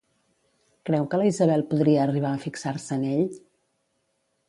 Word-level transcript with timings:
Creu 0.91 1.05
que 1.11 1.19
la 1.23 1.27
Isabel 1.33 1.65
podria 1.75 2.01
arribar 2.07 2.35
a 2.39 2.43
fixar-se 2.49 3.01
en 3.01 3.09
ell? 3.15 3.41